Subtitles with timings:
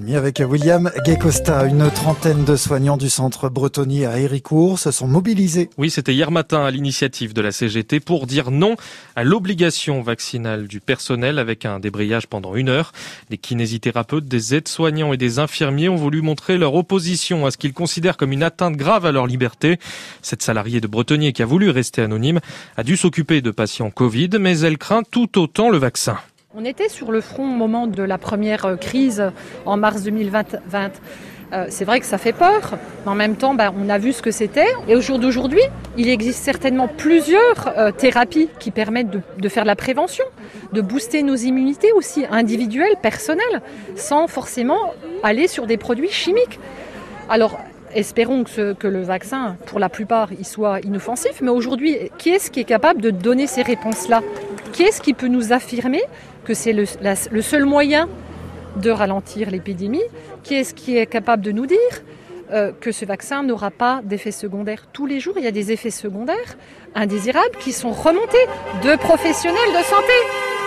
[0.00, 1.66] 10h30 avec William Gay-Costa.
[1.66, 5.70] Une trentaine de soignants du centre bretonnier à Héricourt se sont mobilisés.
[5.78, 8.76] Oui, c'était hier matin à l'initiative de la CGT pour dire non
[9.16, 12.92] à l'obligation vaccinale du personnel avec un débrayage pendant une heure.
[13.30, 17.74] Les kinésithérapeutes, des aides-soignants et des infirmiers ont voulu montrer leur opposition à ce qu'ils
[17.74, 19.78] considèrent comme une atteinte grave à leur liberté.
[20.22, 22.40] Cette salariée de Bretonnier qui a voulu rester anonyme
[22.76, 26.18] a dû s'occuper de patients Covid, mais elle craint tout autant le vaccin.
[26.52, 29.22] On était sur le front au moment de la première euh, crise
[29.66, 30.56] en mars 2020.
[31.52, 34.12] Euh, c'est vrai que ça fait peur, mais en même temps, bah, on a vu
[34.12, 34.66] ce que c'était.
[34.88, 35.62] Et au jour d'aujourd'hui,
[35.96, 40.24] il existe certainement plusieurs euh, thérapies qui permettent de, faire de la prévention,
[40.72, 43.62] de booster nos immunités aussi individuelles, personnelles,
[43.94, 46.58] sans forcément aller sur des produits chimiques.
[47.28, 47.60] Alors,
[47.94, 51.42] espérons que, que, le vaccin, pour la plupart, il soit inoffensif.
[51.42, 54.20] Mais aujourd'hui, qui est-ce qui est capable de donner ces réponses-là?
[54.72, 56.02] Qui est-ce qui peut nous affirmer
[56.44, 56.84] que c'est le,
[57.42, 58.08] seul moyen
[58.76, 60.02] de ralentir l'épidémie
[60.42, 61.78] Qui est-ce qui est capable de nous dire
[62.52, 65.72] euh, que ce vaccin n'aura pas d'effets secondaires Tous les jours, il y a des
[65.72, 66.56] effets secondaires
[66.94, 68.46] indésirables qui sont remontés
[68.82, 70.59] de professionnels de santé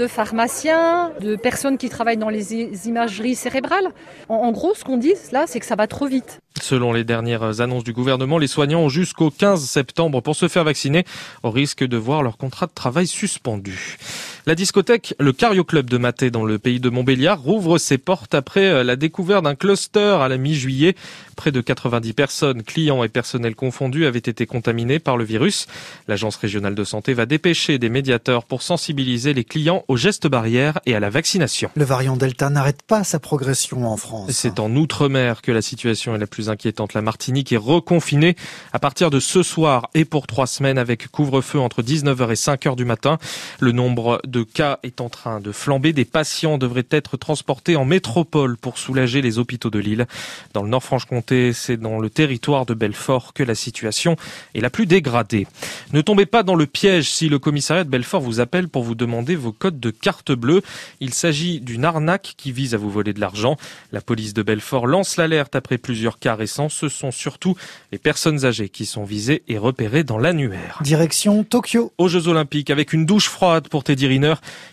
[0.00, 2.54] de pharmaciens, de personnes qui travaillent dans les
[2.88, 3.90] imageries cérébrales.
[4.30, 6.40] En, gros, ce qu'on dit là, c'est que ça va trop vite.
[6.60, 10.64] Selon les dernières annonces du gouvernement, les soignants ont jusqu'au 15 septembre pour se faire
[10.64, 11.04] vacciner,
[11.42, 13.98] au risque de voir leur contrat de travail suspendu.
[14.46, 18.34] La discothèque Le Cario Club de Maté dans le pays de Montbéliard rouvre ses portes
[18.34, 20.96] après la découverte d'un cluster à la mi-juillet.
[21.36, 25.66] Près de 90 personnes, clients et personnel confondus, avaient été contaminés par le virus.
[26.08, 30.80] L'agence régionale de santé va dépêcher des médiateurs pour sensibiliser les clients aux gestes barrières
[30.86, 31.70] et à la vaccination.
[31.76, 34.30] Le variant Delta n'arrête pas sa progression en France.
[34.30, 36.94] C'est en Outre-mer que la situation est la plus inquiétante.
[36.94, 38.36] La Martinique est reconfinée
[38.72, 42.76] à partir de ce soir et pour trois semaines avec couvre-feu entre 19h et 5h
[42.76, 43.18] du matin.
[43.60, 45.92] Le nombre de cas est en train de flamber.
[45.92, 50.06] Des patients devraient être transportés en métropole pour soulager les hôpitaux de l'île.
[50.54, 54.16] Dans le Nord-Franche-Comté, c'est dans le territoire de Belfort que la situation
[54.54, 55.46] est la plus dégradée.
[55.92, 58.94] Ne tombez pas dans le piège si le commissariat de Belfort vous appelle pour vous
[58.94, 60.62] demander vos codes de carte bleue.
[61.00, 63.56] Il s'agit d'une arnaque qui vise à vous voler de l'argent.
[63.92, 66.68] La police de Belfort lance l'alerte après plusieurs cas récents.
[66.68, 67.56] Ce sont surtout
[67.92, 70.78] les personnes âgées qui sont visées et repérées dans l'annuaire.
[70.82, 71.92] Direction Tokyo.
[71.98, 74.06] Aux Jeux Olympiques, avec une douche froide pour Teddy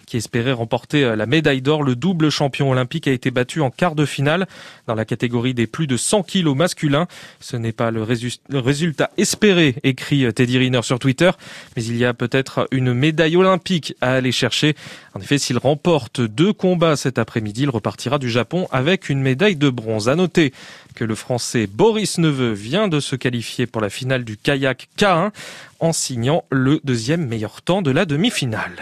[0.05, 1.83] Qui espérait remporter la médaille d'or.
[1.83, 4.47] Le double champion olympique a été battu en quart de finale
[4.87, 7.07] dans la catégorie des plus de 100 kilos masculins.
[7.39, 11.31] Ce n'est pas le, résultat espéré, écrit Teddy Riner sur Twitter,
[11.75, 14.75] mais il y a peut-être une médaille olympique à aller chercher.
[15.13, 19.55] En effet, s'il remporte deux combats cet après-midi, il repartira du Japon avec une médaille
[19.55, 20.09] de bronze.
[20.09, 20.53] À noter
[20.95, 25.31] que le français Boris Neveu vient de se qualifier pour la finale du kayak K1
[25.79, 28.77] en signant le deuxième meilleur temps de la demi-finale.